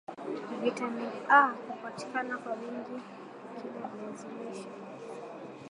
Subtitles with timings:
[0.63, 3.01] Vitamin A hupatikana kwa wingi
[3.57, 4.69] ukila viazi lishe